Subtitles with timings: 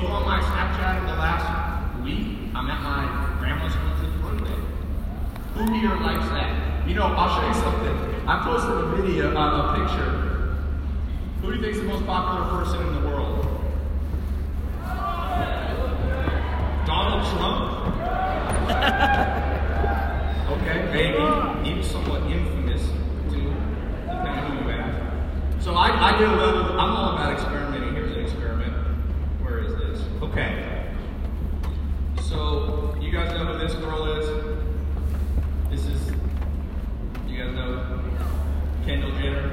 [0.00, 4.60] go on my Snapchat in the last week, I'm at my grandma's 100th birthday.
[5.54, 6.88] Who here likes that?
[6.88, 7.96] You know, I'll show you something.
[8.28, 10.26] I posted a video, uh, a picture.
[11.40, 13.46] Who do you think is the most popular person in the world?
[16.86, 17.86] Donald Trump?
[20.50, 21.22] okay, maybe.
[21.68, 22.82] He's somewhat infamous,
[23.30, 23.54] too,
[24.02, 25.64] depending on who you ask.
[25.64, 27.94] So I, I did a little, I'm all about experimenting.
[27.94, 28.72] Here's an experiment.
[29.42, 30.06] Where is this?
[30.22, 30.92] Okay.
[32.22, 34.26] So, you guys know who this girl is?
[35.70, 36.12] This is,
[37.26, 38.00] you guys know
[38.84, 39.50] Kendall Jenner?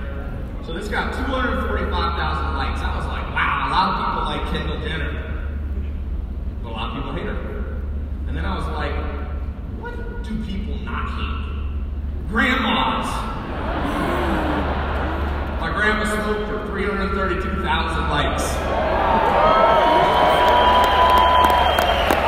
[0.63, 2.79] So this got 245,000 likes.
[2.81, 5.11] I was like, wow, a lot of people like Kendall Jenner.
[6.61, 7.81] But a lot of people hate her.
[8.27, 8.93] And then I was like,
[9.81, 12.29] what do people not hate?
[12.29, 13.09] Grandmas.
[15.59, 18.43] My grandma smoked for 332,000 likes.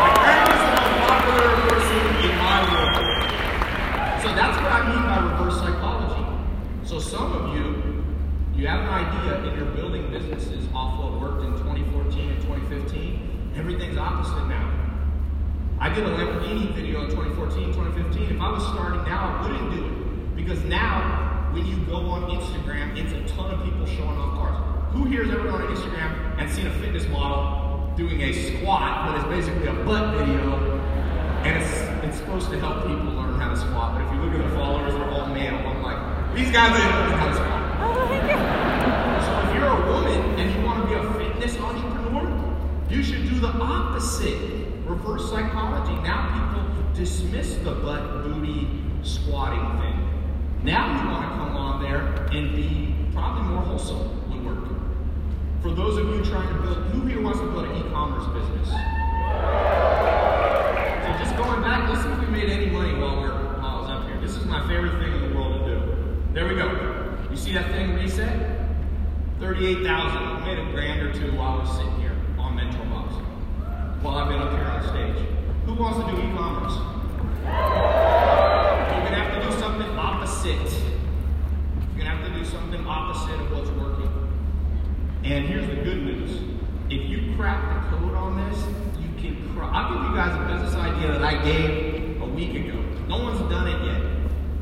[0.02, 2.96] My grandma's the most popular person in my world.
[4.22, 6.24] So that's what I mean by reverse psychology.
[6.86, 8.04] So some of you,
[8.58, 13.54] you have an idea and you're building businesses off what worked in 2014 and 2015.
[13.56, 14.70] Everything's opposite now.
[15.80, 18.36] I did a Lamborghini video in 2014, 2015.
[18.36, 20.36] If I was starting now, I wouldn't do it.
[20.36, 24.94] Because now, when you go on Instagram, it's a ton of people showing off cars.
[24.94, 29.08] Who here has ever gone on Instagram and seen a fitness model doing a squat,
[29.08, 30.82] but it's basically a butt video,
[31.46, 31.72] and it's,
[32.04, 33.96] it's supposed to help people learn how to squat.
[33.96, 35.56] But if you look at the followers, they're all male.
[35.56, 37.40] I'm like, these guys how to.
[37.82, 37.96] Oh,
[39.26, 42.28] so if you're a woman and you want to be a fitness entrepreneur,
[42.90, 44.38] you should do the opposite.
[44.86, 45.94] Reverse psychology.
[46.04, 48.68] Now people dismiss the butt booty
[49.02, 49.98] squatting thing.
[50.62, 52.02] Now you want to come on there
[52.38, 54.70] and be probably more wholesome would work.
[55.62, 58.70] For those of you trying to build, who here wants to build an e-commerce business?
[61.02, 63.82] So just going back, let's see if we made any money while we're while I
[63.82, 64.20] was up here.
[64.20, 65.76] This is my favorite thing in the world to do.
[66.36, 67.18] There we go.
[67.32, 68.28] You see that thing reset?
[69.40, 69.88] 38,000.
[69.88, 73.14] I made a grand or two while I was sitting here on Mentor Box.
[74.02, 75.26] While I've been up here on stage.
[75.66, 76.76] Who wants to do e-commerce?
[77.40, 80.74] You're gonna have to do something opposite.
[81.96, 84.12] You're gonna have to do something opposite of what's working.
[85.24, 86.42] And here's the good news.
[86.90, 88.60] If you crack the code on this,
[89.00, 89.58] you can.
[89.58, 92.78] I'll give you guys a business idea that I gave a week ago.
[93.08, 94.15] No one's done it yet.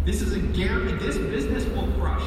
[0.06, 1.06] This is a guarantee.
[1.06, 2.24] This business will crush.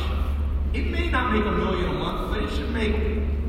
[0.72, 2.94] It may not make a million a month, but it should make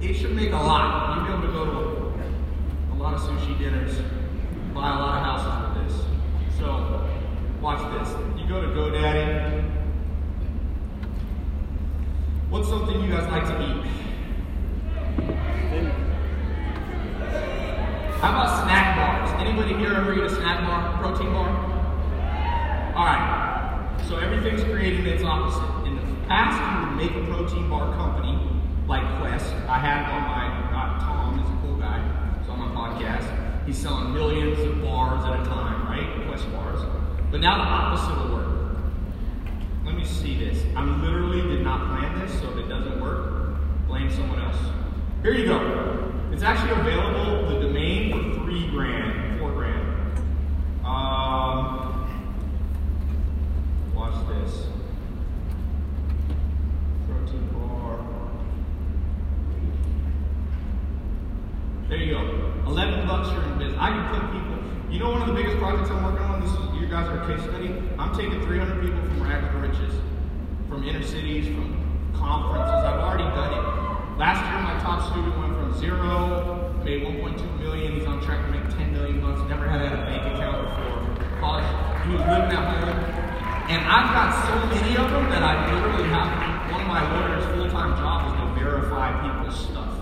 [0.02, 1.16] it should make a lot.
[1.16, 3.96] You'll be able to go to a lot of sushi dinners,
[4.74, 6.60] buy a lot of houses with this.
[6.60, 7.10] So
[7.62, 8.10] watch this.
[8.38, 9.72] You go to GoDaddy.
[12.50, 13.92] What's something you guys like to eat?
[18.20, 19.42] How about snack bars?
[19.42, 21.50] Anybody here ever eat a snack bar, protein bar?
[22.96, 23.37] All right.
[24.08, 25.88] So everything's creating its opposite.
[25.88, 28.40] In the past, you would make a protein bar company
[28.88, 29.46] like Quest.
[29.68, 30.48] I had on my
[30.78, 32.00] uh, Tom is a cool guy.
[32.40, 33.66] He's on my podcast.
[33.66, 36.28] He's selling millions of bars at a time, right?
[36.28, 36.80] Quest bars.
[37.32, 38.78] But now the opposite will work.
[39.86, 40.64] Let me see this.
[40.76, 43.58] I literally did not plan this, so if it doesn't work,
[43.88, 44.58] blame someone else.
[45.22, 46.14] Here you go.
[46.32, 49.82] It's actually available, the domain, for three grand, four grand.
[50.86, 51.88] Um,
[53.96, 54.68] watch this.
[57.08, 58.00] Protein bar.
[61.90, 62.54] There you go.
[62.68, 63.78] 11 bucks you're in business.
[63.80, 65.58] I can put people, you know one of the biggest
[65.90, 67.72] I'm working on, this is, you guys are a case study.
[67.98, 69.94] I'm taking 300 people from rags to riches,
[70.68, 71.80] from inner cities, from
[72.14, 72.84] conferences.
[72.84, 73.64] I've already done it.
[74.20, 77.94] Last year, my top student went from zero, made 1.2 million.
[77.94, 79.40] He's on track to make 10 million bucks.
[79.48, 81.06] Never had a bank account before.
[81.40, 81.70] College,
[82.04, 83.28] he was living at home.
[83.70, 87.46] And I've got so many of them that I literally have one of my lawyer's
[87.54, 89.94] full-time jobs is to verify people's stuff.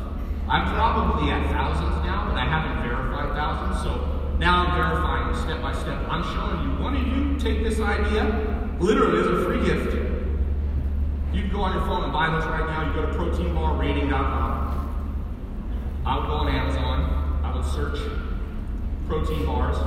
[0.48, 3.84] I'm probably at thousands now, but I haven't verified thousands.
[3.84, 5.98] So now I'm verifying step by step.
[6.10, 6.84] I'm showing you.
[6.84, 9.94] One of you take this idea, literally as a free gift.
[11.34, 12.88] You can go on your phone and buy this right now.
[12.88, 14.66] You go to proteinbarrating.com.
[16.06, 17.42] I would go on Amazon.
[17.44, 18.00] I would search
[19.08, 19.78] protein bars.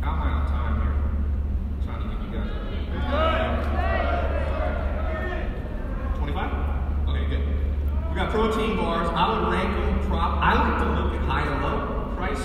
[0.00, 0.77] How am time
[8.38, 10.38] protein bars, I would rank them prop.
[10.40, 12.40] I like to look at high and low price.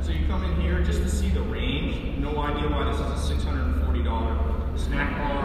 [0.00, 2.16] So you come in here just to see the range.
[2.16, 5.44] No idea why this is a $640 snack bar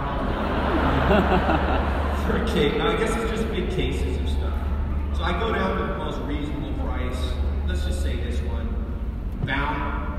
[2.26, 2.78] for a cake.
[2.78, 4.58] Now I guess it's just big cases of stuff.
[5.18, 7.20] So I go down to the most reasonable price.
[7.68, 8.70] Let's just say this one.
[9.46, 10.12] Bound.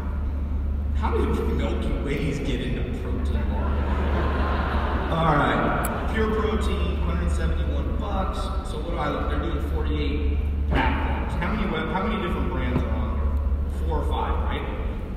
[0.99, 1.27] How did
[1.57, 3.65] Milky Ways get into protein bar?
[5.11, 6.11] All right.
[6.13, 7.84] Pure protein, 171
[8.15, 9.29] so what do I look?
[9.29, 11.33] They're doing 48 pack bars.
[11.43, 13.89] How many web, how many different brands are on there?
[13.89, 14.63] Four or five, right?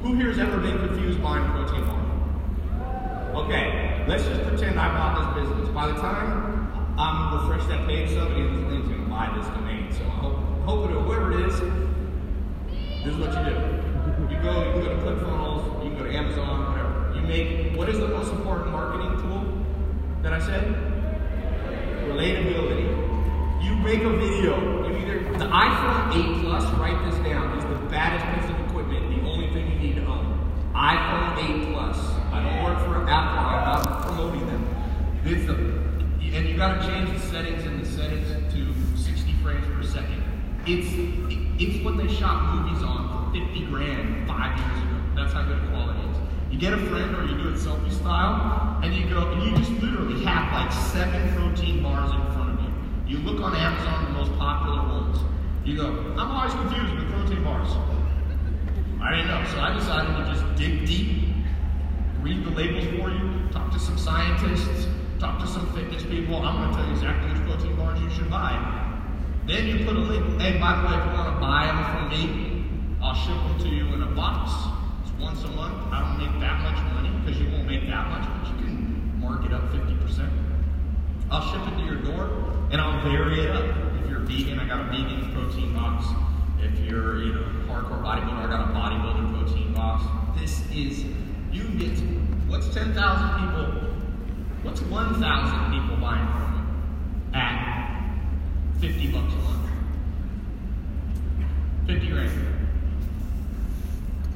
[0.02, 3.46] Who here has ever been confused buying protein bar?
[3.46, 5.70] Okay, let's just pretend I bought this business.
[5.70, 9.94] By the time I'm refresh that page, somebody in this is to buy this domain.
[9.94, 11.60] So I hope, hope it, whoever it is,
[13.06, 14.34] this is what you do.
[14.34, 17.14] You go, you go to ClickFunnels, you can go to Amazon, whatever.
[17.14, 19.46] You make, what is the most important marketing tool
[20.24, 20.98] that I said?
[22.08, 22.88] Relatability.
[23.64, 24.88] You make a video.
[24.88, 29.10] You either, the iPhone 8 Plus, write this down, is the baddest piece of equipment,
[29.10, 30.54] the only thing you need to own.
[30.76, 31.34] iPhone
[31.66, 31.98] 8 Plus.
[32.32, 34.64] I don't work for Apple, I'm not promoting them.
[35.24, 39.82] This, uh, and you gotta change the settings in the settings to 60 frames per
[39.82, 40.22] second.
[40.68, 40.94] It's
[41.60, 45.02] it's what they shot movies on for 50 grand five years ago.
[45.16, 46.18] That's how good quality is.
[46.52, 49.58] You get a friend or you do it selfie style, and you go and you
[49.58, 53.18] just literally have like seven protein bars in front of you.
[53.18, 55.18] You look on Amazon, the most popular ones.
[55.68, 57.70] You go, I'm always confused with protein bars.
[59.02, 61.28] I didn't know, so I decided to just dig deep
[62.28, 64.88] read the labels for you, talk to some scientists,
[65.20, 66.36] talk to some fitness people.
[66.36, 68.52] I'm going to tell you exactly which protein bars you should buy.
[69.46, 70.42] Then you put a link.
[70.42, 72.66] Hey, by the way, if you want to buy them from me,
[73.02, 74.52] I'll ship them to you in a box.
[75.04, 75.94] It's once a month.
[75.94, 79.20] I don't make that much money because you won't make that much, but you can
[79.22, 80.30] mark it up 50%.
[81.32, 82.28] I'll ship it to your door
[82.72, 83.87] and I'll vary it up.
[84.08, 86.06] If you're vegan, I got a vegan protein box.
[86.62, 90.06] If you're, you know, hardcore bodybuilder, I got a bodybuilder protein box.
[90.40, 91.04] This is
[91.52, 92.00] you get
[92.48, 93.66] what's 10,000 people,
[94.64, 95.20] what's 1,000
[95.74, 96.72] people buying from
[97.34, 98.16] you at
[98.80, 99.70] 50 bucks a month?
[101.88, 102.32] 50 grand.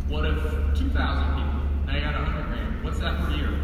[0.09, 0.43] What if
[0.77, 2.83] 2,000 people, they got 100 grand?
[2.83, 3.57] What's that per year?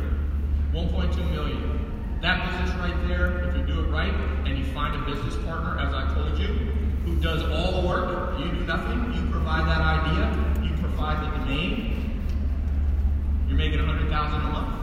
[0.73, 1.86] 1.2 million.
[2.21, 4.13] That business right there, if you do it right
[4.45, 6.47] and you find a business partner, as I told you,
[7.05, 11.37] who does all the work, you do nothing, you provide that idea, you provide the
[11.37, 12.23] domain,
[13.47, 14.73] you're making 100000 a month.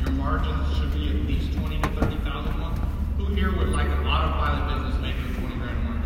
[0.00, 2.78] Your margins should be at least 20 to 30000 a month.
[3.16, 6.04] Who here would like an autopilot business making 20 grand a month?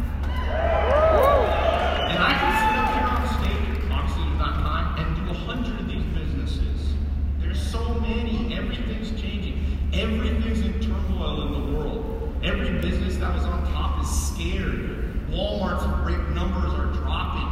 [2.08, 5.88] And I can sit up here on stage at Foxleaders.com and do a hundred of
[5.88, 6.94] these businesses.
[7.40, 8.54] There's so many.
[8.56, 9.58] Everything's changing.
[9.92, 12.32] Everything's in turmoil in the world.
[12.42, 15.30] Every business that was on top is scared.
[15.30, 17.48] Walmart's great numbers are dropping.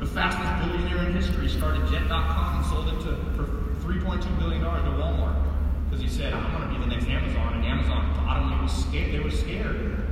[0.00, 3.44] The fastest billionaire in history started Jet.com and sold it to for
[3.86, 5.44] $3.2 billion to Walmart
[5.84, 9.12] because he said, I'm going to be the next Amazon, and Amazon thought him, scared.
[9.12, 10.06] they were scared.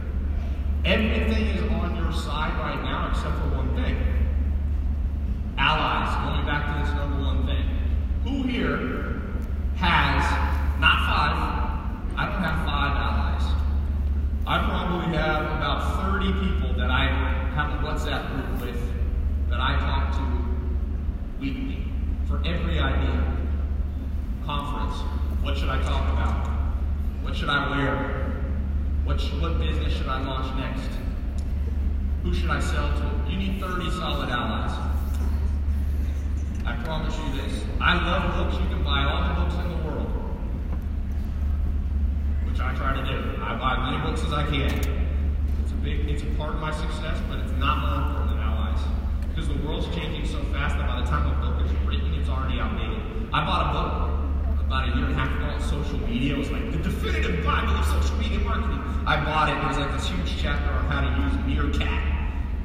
[0.84, 3.96] Everything is on your side right now except for one thing.
[5.56, 7.64] Allies, going back to this number one thing.
[8.24, 9.22] Who here
[9.76, 10.22] has,
[10.80, 11.58] not five,
[12.16, 13.18] I don't have five allies.
[14.48, 17.04] I probably have about 30 people that I
[17.54, 18.80] have a WhatsApp group with
[19.50, 21.84] that I talk to weekly
[22.26, 23.36] for every idea
[24.48, 25.02] conference.
[25.42, 26.48] What should I talk about?
[27.22, 28.32] What should I wear?
[29.04, 30.88] What, what business should I launch next?
[32.22, 33.30] Who should I sell to?
[33.30, 34.72] You need 30 solid allies.
[36.64, 37.64] I promise you this.
[37.82, 38.58] I love books.
[38.62, 40.08] You can buy all the books in the world,
[42.48, 43.42] which I try to do.
[43.42, 44.72] I buy as many books as I can.
[44.72, 48.38] It's a big, it's a part of my success, but it's not more important than
[48.38, 48.80] allies.
[49.28, 52.30] Because the world's changing so fast that by the time a book is written, it's
[52.30, 53.28] already outdated.
[53.34, 54.07] I bought a book
[54.68, 56.36] about a year and a half ago social media.
[56.36, 58.84] Was like the definitive Bible of social media marketing.
[59.08, 59.56] I bought it.
[59.56, 62.04] It was like this huge chapter on how to use Meerkat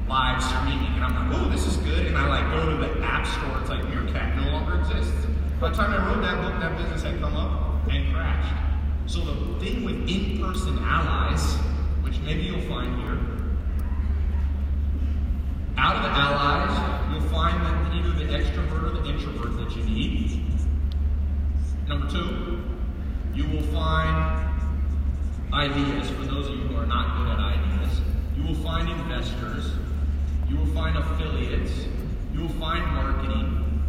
[0.06, 0.92] live streaming.
[1.00, 2.04] And I'm like, oh, this is good.
[2.04, 3.58] And I like go to the app store.
[3.58, 5.16] It's like Meerkat no longer exists.
[5.58, 8.52] By the time I wrote that book, that business had come up and crashed.
[9.06, 11.56] So the thing with in-person allies,
[12.04, 13.16] which maybe you'll find here,
[15.78, 16.76] out of the allies,
[17.10, 20.43] you'll find that either the extrovert or the introvert that you need.
[21.86, 22.62] Number two,
[23.34, 24.50] you will find
[25.52, 28.00] ideas for those of you who are not good at ideas.
[28.36, 29.70] You will find investors.
[30.48, 31.72] You will find affiliates.
[32.32, 33.82] You will find marketing.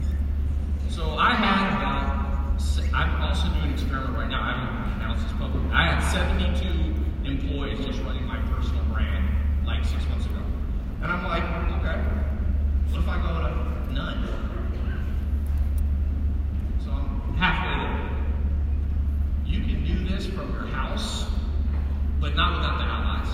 [0.89, 2.61] So I had about,
[2.93, 4.43] I'm also doing an experiment right now.
[4.43, 5.71] I haven't announced this publicly.
[5.71, 6.67] I had 72
[7.23, 9.25] employees just running my personal brand
[9.65, 10.41] like six months ago.
[11.01, 11.43] And I'm like,
[11.79, 12.01] okay,
[12.91, 14.45] what if I go to none?
[17.37, 17.99] halfway there.
[19.45, 21.25] You can do this from your house,
[22.19, 23.27] but not without the allies.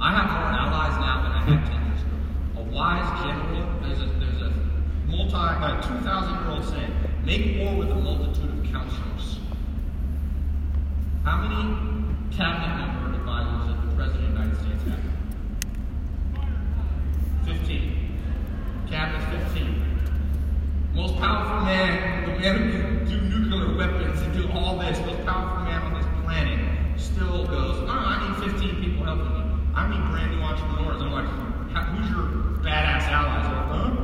[0.00, 2.16] I have more allies now than I had 10 years ago.
[2.56, 4.50] A wise general, there's a, there's a
[5.06, 6.92] multi, a 2,000 year old saying,
[7.24, 9.40] Make war with a multitude of counselors.
[11.24, 11.76] How many
[12.34, 15.04] cabinet member advisors does the President of the United States have?
[17.44, 18.88] 15.
[18.88, 19.90] Cabinet 15.
[20.94, 25.24] Most powerful man, the man who can do nuclear weapons and do all this, most
[25.24, 26.58] powerful man on this planet,
[27.00, 29.42] still goes, oh, I need 15 people helping me.
[29.74, 31.00] I need brand new entrepreneurs.
[31.00, 32.26] I'm like, who's your
[32.60, 33.46] badass allies?
[33.46, 33.96] Like, huh?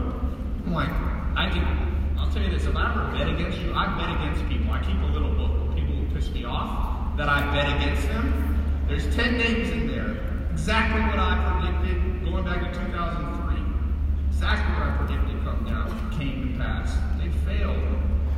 [0.65, 0.91] I'm like,
[1.37, 4.49] I can, I'll tell you this, if I ever bet against you, I bet against
[4.49, 4.73] people.
[4.73, 8.07] I keep a little book of people who piss me off that I bet against
[8.09, 8.87] them.
[8.87, 10.17] There's 10 names in there.
[10.53, 13.57] Exactly what I predicted going back to 2003.
[14.29, 16.97] Exactly what I predicted come down came to pass.
[17.19, 17.83] They failed.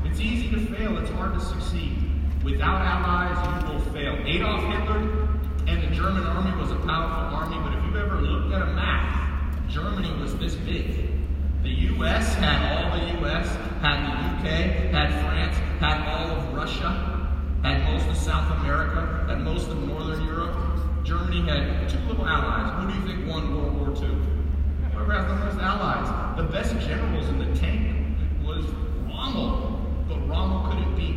[0.05, 1.99] It's easy to fail, it's hard to succeed.
[2.43, 4.17] Without allies, you will fail.
[4.25, 5.28] Adolf Hitler
[5.67, 8.73] and the German army was a powerful army, but if you've ever looked at a
[8.73, 11.11] map, Germany was this big.
[11.62, 12.35] The U.S.
[12.37, 13.49] had all the U.S.,
[13.83, 16.17] had the U.K., had France, had all
[16.68, 17.26] Russia,
[17.62, 20.54] had most of South America, had most of Northern Europe.
[21.02, 22.68] Germany had two little allies.
[22.76, 24.14] Who do you think won World War II?
[24.92, 26.37] Whoever has the most allies.
[26.37, 28.66] The best generals in the tank was
[29.08, 31.16] Rommel, but Rommel couldn't beat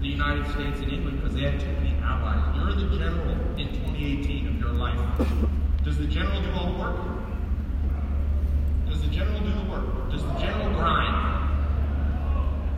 [0.00, 2.56] the United States and England because they had too many allies.
[2.56, 4.98] You're the general in 2018 of your life.
[5.84, 6.96] Does the general do all the work?
[8.88, 10.10] Does the general do the work?
[10.10, 11.36] Does the general grind?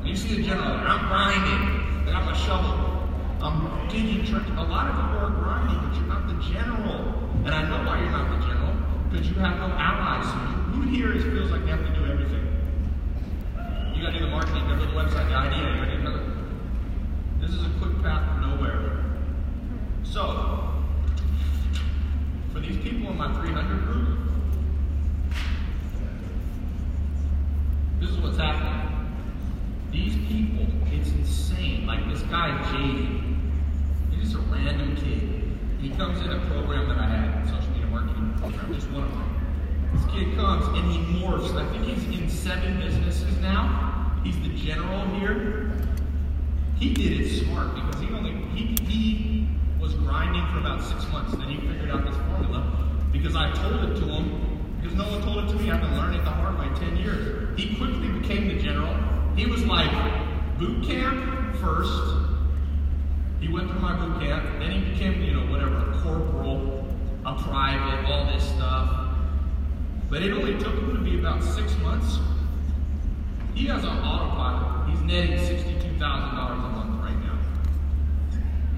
[0.05, 3.09] You see the general, I'm grinding, Got my shovel.
[3.41, 4.51] I'm digging trenches.
[4.57, 7.15] A lot of people are grinding, but you're not the general.
[7.45, 8.75] And I know why you're not the general,
[9.11, 10.27] because you have no allies
[10.97, 12.45] is, feels like they have to do everything?
[13.95, 16.03] You gotta do the marketing, you gotta do the website, the idea, you gotta do
[16.03, 19.05] the This is a quick path to nowhere.
[20.03, 20.75] So,
[22.53, 24.19] for these people in my 300 group,
[28.01, 28.75] this is what's happening.
[29.91, 31.87] These people, it's insane.
[31.87, 33.51] Like this guy, Jaden,
[34.11, 35.57] he's just a random kid.
[35.81, 39.11] He comes in a program that I had, social media marketing program, just one of
[39.11, 39.39] them.
[39.93, 41.57] This kid comes and he morphs.
[41.57, 44.21] I think he's in seven businesses now.
[44.23, 45.73] He's the general here.
[46.79, 49.49] He did it smart because he only he he
[49.81, 51.37] was grinding for about six months.
[51.37, 52.73] Then he figured out this formula
[53.11, 55.73] because I told it to him because no one told it to me.
[55.73, 57.59] I've been learning the hard way ten years.
[57.59, 58.95] He quickly became the general.
[59.35, 59.91] He was like
[60.57, 61.91] boot camp first.
[63.41, 64.45] He went through my boot camp.
[64.61, 66.87] Then he became you know whatever a corporal,
[67.27, 69.17] a private, all this stuff.
[70.09, 72.19] But it only took him to be about six months.
[73.53, 74.91] He has an autopilot.
[74.91, 75.39] He's netting
[75.99, 77.39] $62,000 a month right now.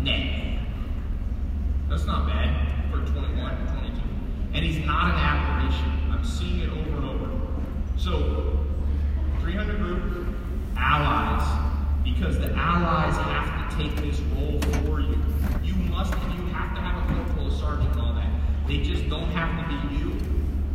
[0.01, 0.59] Net.
[1.89, 4.01] That's not bad for 21, 22.
[4.55, 6.11] And he's not an aberration.
[6.11, 7.31] I'm seeing it over and over.
[7.97, 8.67] So,
[9.41, 10.35] 300 group,
[10.77, 11.67] allies.
[12.03, 15.23] Because the allies have to take this role for you.
[15.63, 18.31] You must, and you have to have a corporal, a sergeant, and all that.
[18.67, 20.17] They just don't have to be you.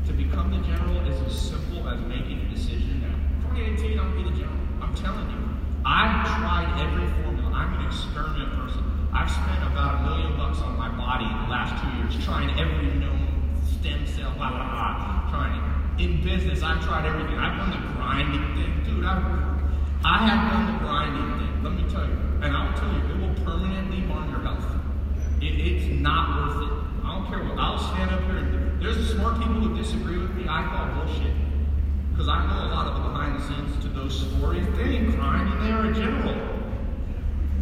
[0.05, 3.49] To become the general is as simple as making a decision now.
[3.55, 4.59] 2018, I'm gonna be the general.
[4.81, 5.64] I'm telling you.
[5.85, 7.53] I've tried every formula.
[7.53, 8.81] I'm an experiment person.
[9.13, 12.49] I've spent about a million bucks on my body in the last two years trying
[12.57, 13.29] every known
[13.61, 16.01] stem cell, blah, blah, blah, trying it.
[16.01, 17.37] In business, I've tried everything.
[17.37, 18.81] I've done the grinding thing.
[18.81, 19.21] Dude, I've,
[20.03, 21.53] I have done the grinding thing.
[21.61, 22.17] Let me tell you.
[22.41, 24.65] And I'll tell you, it will permanently harm your health.
[25.39, 26.73] It, it's not worth it.
[27.05, 27.61] I don't care what.
[27.61, 30.49] I'll stand up here and there's smart people who disagree with me.
[30.49, 31.44] I call bullshit.
[32.15, 34.65] Because I know a lot of the behind the scenes to those stories.
[34.77, 36.35] They ain't crying and they're a general.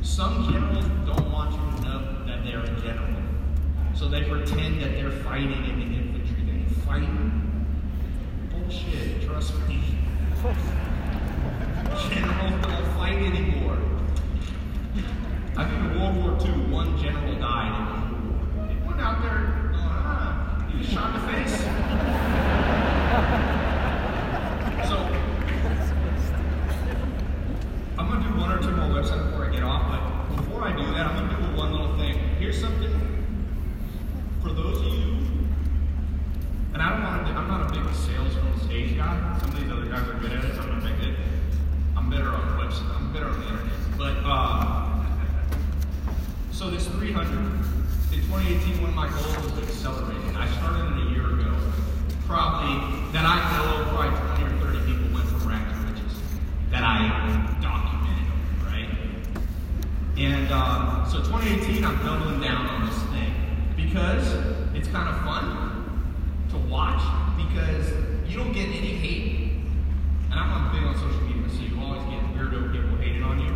[0.01, 3.22] Some generals don't want you to know that they're a general.
[3.95, 6.45] So they pretend that they're fighting in the infantry.
[6.45, 7.65] They ain't fighting.
[8.51, 9.81] Bullshit, trust me.
[12.10, 13.77] Generals don't fight anymore.
[15.55, 17.69] I think in World War II, one general died.
[17.69, 18.67] In the War.
[18.67, 21.60] They went out there ah, he was shot in the face.
[24.89, 24.98] so,
[28.00, 30.63] I'm going to do one or two more websites before I get off, but before
[30.63, 32.17] I do that, I'm going to do one little thing.
[32.39, 32.91] Here's something
[34.41, 35.17] for those of you,
[36.74, 39.34] and I don't want to, I'm not a big sales from stage guy.
[39.93, 41.15] Are good at it, I'm to make it.
[41.95, 43.73] I'm better on the website, I'm better on the internet.
[43.95, 45.05] But, uh,
[46.51, 47.29] so this 300,
[48.12, 50.35] in 2018, one of my goals was to accelerate it.
[50.35, 51.55] I started it a year ago.
[52.25, 52.73] Probably,
[53.13, 56.17] that I know probably 20 or 30 people went from rags to riches.
[56.71, 56.97] That I
[57.62, 58.33] documented,
[58.65, 58.89] right?
[60.17, 63.31] And um, so 2018, I'm doubling down on this thing
[63.75, 64.25] because
[64.73, 66.09] it's kind of fun
[66.50, 67.03] to watch
[67.38, 67.93] because
[68.27, 69.33] you don't get any hate
[70.34, 73.38] and I'm not big on social media, so you always get weirdo people hating on
[73.38, 73.54] you.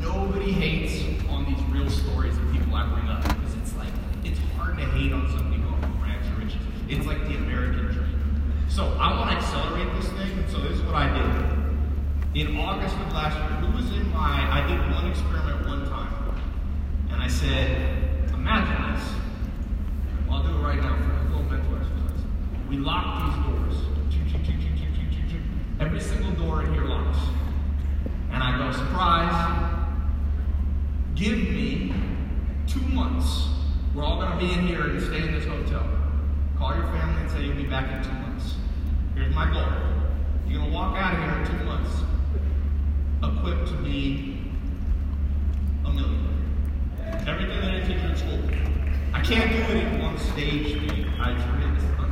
[0.00, 3.90] Nobody hates on these real stories that people I bring up because it's like
[4.22, 6.62] it's hard to hate on somebody going from rags to riches.
[6.88, 8.62] It's like the American dream.
[8.68, 10.46] So I want to accelerate this thing.
[10.46, 11.66] So this is what I did.
[12.38, 14.46] In August of last year, who was in my?
[14.46, 16.38] I did one experiment one time,
[17.10, 19.10] and I said, imagine this.
[20.30, 22.22] I'll do it right now for a little mental exercise.
[22.70, 23.74] We lock these doors.
[24.10, 24.75] Choo, choo, choo,
[25.86, 27.16] Every single door in here locks.
[28.32, 29.86] And I go, surprise,
[31.14, 31.94] give me
[32.66, 33.46] two months.
[33.94, 35.88] We're all going to be in here and stay in this hotel.
[36.58, 38.56] Call your family and say you'll be back in two months.
[39.14, 39.62] Here's my goal.
[40.48, 42.02] You're going to walk out of here in two months
[43.22, 44.40] equipped to be
[45.84, 47.28] a millionaire.
[47.28, 48.40] Everything that I teach in school.
[49.14, 50.78] I can't do it in one stage.
[51.20, 52.05] I unrealistic, right?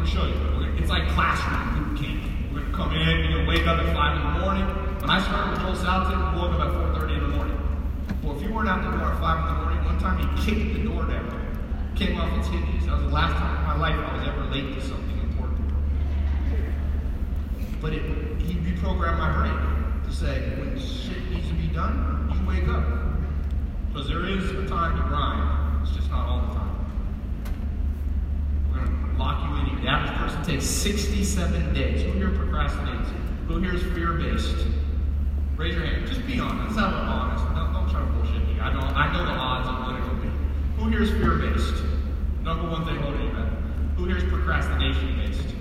[0.00, 0.80] I'm going to show you.
[0.80, 2.24] It's like classroom boot camp.
[2.54, 4.64] We're going to come in, you're going to wake up at 5 in the morning.
[4.96, 7.58] When I started with Joel Salatin, we woke up at 4.30 in the morning.
[8.22, 10.24] Well, if you weren't out the door at 5 in the morning, one time he
[10.40, 11.92] kicked the door down.
[11.96, 12.86] Came off its hinges.
[12.86, 15.68] That was the last time in my life I was ever late to something important.
[17.82, 18.00] But it,
[18.40, 22.88] he reprogrammed my brain to say, when shit needs to be done, you wake up.
[23.92, 25.84] Because there is a time to grind.
[25.84, 26.69] It's just not all the time.
[29.20, 29.84] Lock you in.
[29.84, 32.02] The average person takes 67 days.
[32.02, 33.06] Who here procrastinates?
[33.48, 34.66] Who here is fear-based?
[35.56, 36.06] Raise your hand.
[36.06, 36.78] Just be honest.
[36.78, 37.44] Have an honest.
[37.54, 38.58] Don't, don't try to bullshit me.
[38.58, 40.30] I know, I know the odds of what it'll be.
[40.78, 41.84] Who here is fear-based?
[42.42, 43.52] Number one thing holding you back.
[43.98, 45.54] Who here is procrastination-based?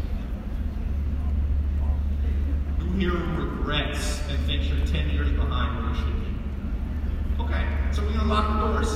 [2.79, 7.43] Who here regrets and thinks you're 10 years behind where you should be?
[7.43, 8.95] Okay, so we're going to lock the doors.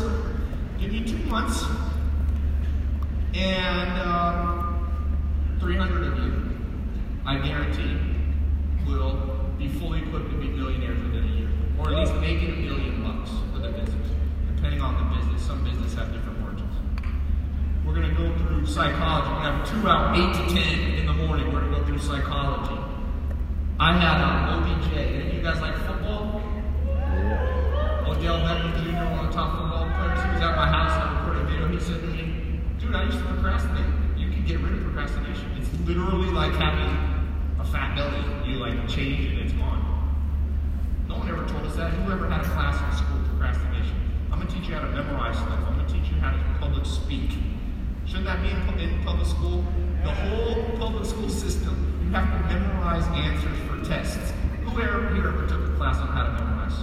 [0.80, 1.66] Give you two months.
[3.34, 4.53] And um,
[5.60, 6.50] 300 of you,
[7.26, 7.98] I guarantee,
[8.86, 9.16] will
[9.58, 11.50] be fully equipped to be millionaires within a year.
[11.80, 14.10] Or at least making a million bucks for their business.
[14.56, 15.46] Depending on the business.
[15.46, 16.76] Some businesses have different margins.
[17.86, 19.30] We're going to go through psychology.
[19.30, 21.52] We're going to have two out, 8 to 10 in the morning.
[21.52, 22.80] We're going to go through psychology.
[23.80, 24.94] I had um, OBJ.
[24.94, 26.42] Any you guys like football?
[28.08, 30.24] Odell Beckham Jr., one of the top football players.
[30.24, 30.94] He was at my house.
[30.94, 31.68] And I recorded a video.
[31.68, 33.93] He said to me, dude, I used to procrastinate.
[34.44, 35.56] Can get rid of procrastination.
[35.56, 36.92] It's literally like having
[37.60, 38.20] a fat belly.
[38.44, 39.80] You like change it, and it's gone.
[41.08, 41.94] No one ever told us that.
[42.04, 43.96] Whoever had a class in school, procrastination.
[44.34, 45.64] I'm to teach you how to memorize stuff.
[45.64, 47.32] I'm to teach you how to public speak.
[48.06, 49.64] Shouldn't that be in, public school?
[50.04, 54.34] The whole public school system, you have to memorize answers for tests.
[54.66, 56.76] Who ever here ever took a class on how to memorize?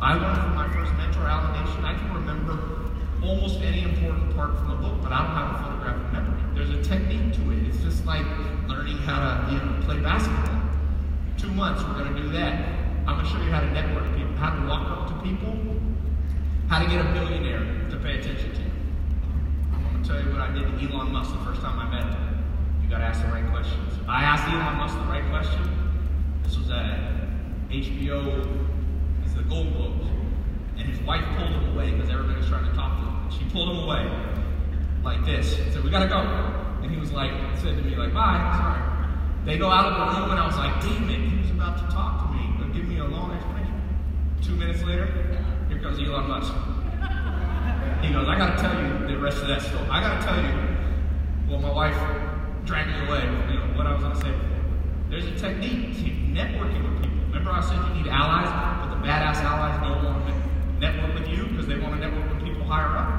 [0.00, 2.86] I learned from my first mentor, Alan Nation, I can remember
[3.24, 6.35] almost any important part from a book, but I don't have a photographic memory.
[7.96, 8.26] It's like
[8.68, 10.60] learning how to you know, play basketball.
[11.38, 12.68] Two months, we're going to do that.
[13.06, 15.56] I'm going to show you how to network people, how to walk up to people,
[16.68, 18.70] how to get a billionaire to pay attention to you.
[19.72, 21.88] I'm going to tell you what I did to Elon Musk the first time I
[21.88, 22.44] met him.
[22.84, 23.94] You got to ask the right questions.
[24.06, 25.64] I asked Elon Musk the right question.
[26.42, 27.00] This was at
[27.70, 28.44] HBO,
[29.24, 30.06] it's the Gold Globes.
[30.76, 33.40] And his wife pulled him away because everybody was trying to talk to him.
[33.40, 34.04] She pulled him away
[35.02, 36.65] like this and said, We gotta go.
[36.86, 38.78] And he was like, said to me, like, bye, sorry.
[39.44, 41.82] They go out of the room and I was like, damn it, he was about
[41.82, 43.82] to talk to me, but give me a long explanation.
[44.40, 45.10] Two minutes later,
[45.66, 46.54] here comes Elon Musk.
[48.06, 49.82] He goes, I gotta tell you the rest of that story.
[49.90, 51.98] I gotta tell you, well, my wife
[52.64, 54.62] dragged me away, you know, what I was gonna say before.
[55.10, 56.06] There's a technique to
[56.38, 57.18] networking with people.
[57.34, 58.46] Remember I said you need allies,
[58.78, 62.30] but the badass allies don't want to network with you because they want to network
[62.30, 63.15] with people higher up.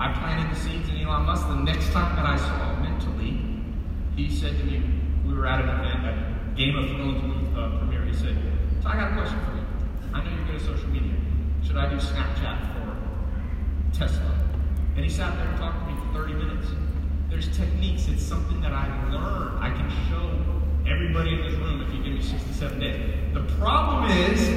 [0.00, 1.48] I planted the seeds in Elon Musk.
[1.48, 3.40] The next time that I saw him mentally,
[4.14, 4.80] he said to me,
[5.26, 8.04] we were at an event at Game of Thrones uh, premiere.
[8.04, 8.38] He said,
[8.80, 9.66] so I got a question for you.
[10.14, 11.14] I know you're good at social media.
[11.66, 12.96] Should I do Snapchat for
[13.98, 14.38] Tesla?
[14.94, 16.68] And he sat there and talked to me for 30 minutes.
[17.28, 18.06] There's techniques.
[18.06, 19.58] It's something that I learned.
[19.58, 20.30] I can show
[20.88, 23.34] everybody in this room if you give me 67 days.
[23.34, 24.48] The problem is,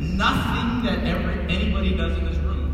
[0.00, 2.67] nothing that ever anybody does in this room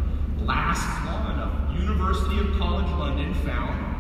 [0.47, 1.81] lasts long enough.
[1.81, 3.95] University of College London found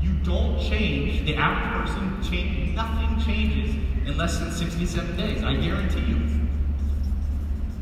[0.00, 3.74] you don't change, the average person change, nothing changes
[4.06, 5.42] in less than 67 days.
[5.42, 6.20] I guarantee you.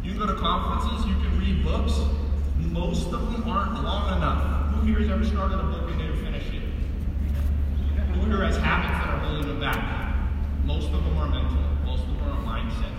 [0.05, 1.99] You go to conferences, you can read books.
[2.59, 4.75] Most of them aren't long enough.
[4.75, 6.63] Who here has ever started a book and didn't finish it?
[8.15, 10.17] Who here has habits that are holding them back?
[10.65, 11.59] Most of them are mental.
[11.85, 12.93] Most of them are mindset.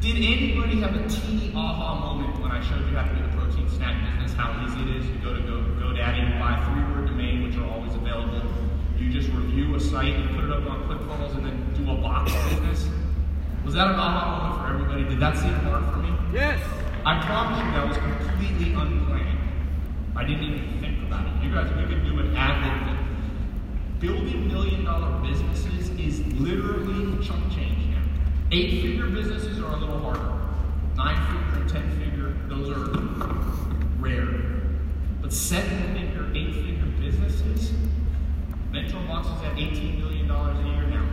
[0.00, 3.32] Did anybody have a teeny aha moment when I showed you how to do the
[3.36, 5.06] protein snack business, how easy it is?
[5.06, 8.42] You go to Go, GoDaddy, you buy a three-word domain, which are always available.
[8.98, 11.96] You just review a site, and put it up on ClickFunnels, and then do a
[11.96, 12.88] box business.
[13.64, 15.08] Was that an aha moment for everybody?
[15.08, 16.12] Did that seem hard for me?
[16.32, 16.60] Yes.
[17.04, 19.38] I promise you that was completely unplanned.
[20.14, 21.42] I didn't even think about it.
[21.42, 22.56] You guys, we could do an ad
[23.98, 27.75] Building million dollar businesses is literally chunk change.
[28.52, 30.38] Eight figure businesses are a little harder.
[30.96, 32.90] Nine figure and ten figure, those are
[33.98, 34.62] rare.
[35.20, 37.72] But seven figure, eight figure businesses,
[38.70, 41.08] Mentor Box is at $18 million a year now.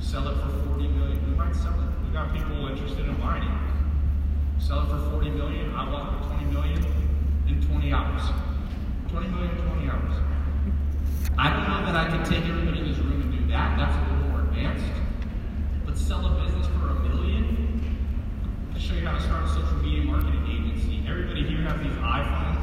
[0.00, 1.30] Sell it for 40 million.
[1.30, 2.06] We might sell it.
[2.06, 4.62] We got people interested in buying it.
[4.62, 5.74] Sell it for 40 million.
[5.74, 6.84] I want 20 million
[7.46, 8.22] in 20 hours.
[9.10, 10.14] 20 million, 20 hours.
[11.36, 13.76] I don't know that I can take everybody in this room and do that.
[13.76, 14.86] That's a little more advanced.
[15.84, 17.96] But sell a business for a million?
[18.72, 21.02] To show you how to start a social media marketing agency.
[21.08, 22.62] Everybody here has these iPhones.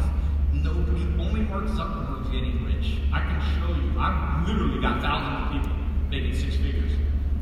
[0.54, 3.00] Nobody, only Mark Zuckerberg's getting rich.
[3.12, 4.00] I can show you.
[4.00, 5.78] I've literally got thousands of people
[6.10, 6.92] making six figures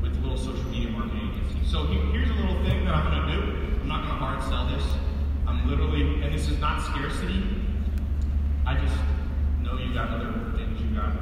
[0.01, 1.69] with a little social media marketing agency.
[1.69, 3.81] So here's a little thing that I'm going to do.
[3.81, 4.86] I'm not going to hard sell this.
[5.45, 6.34] I'm literally, and
[7.05, 8.97] I just
[9.61, 11.13] know you got other things, you got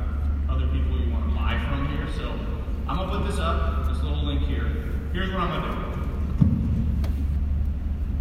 [0.47, 2.07] other people you want to buy from here.
[2.15, 2.31] So
[2.87, 4.71] I'm gonna put this up, this little link here.
[5.11, 6.47] Here's what I'm gonna do.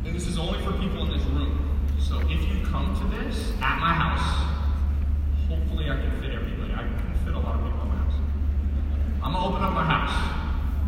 [0.06, 1.78] And this is only for people in this room.
[2.00, 4.26] So if you come to this at my house,
[5.46, 6.72] hopefully I can fit everybody.
[6.72, 8.14] I can fit a lot of people in my house.
[9.22, 10.10] I'm gonna open up my house.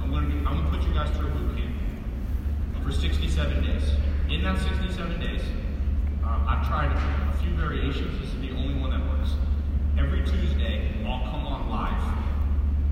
[0.02, 1.72] I'm gonna, I'm gonna put you guys through a boot camp
[2.82, 3.92] for 67 days.
[4.28, 5.40] In that 67 days,
[6.46, 8.20] I've tried a few variations.
[8.20, 9.33] This is the only one that works.
[9.98, 11.96] Every Tuesday, I'll come on live.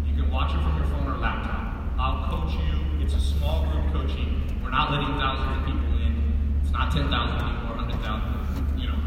[0.09, 1.77] You can watch it from your phone or laptop.
[1.99, 3.05] I'll coach you.
[3.05, 4.41] It's a small group coaching.
[4.63, 6.61] We're not letting thousands of people in.
[6.63, 8.81] It's not 10,000 people or 100,000.
[8.81, 8.99] You know,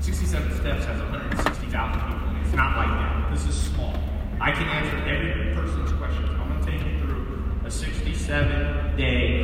[0.00, 2.42] 67 Steps has 160,000 people in it.
[2.46, 3.34] It's not like that.
[3.34, 3.98] This is small.
[4.40, 6.30] I can answer every person's questions.
[6.38, 9.42] I'm going to take you through a 67 day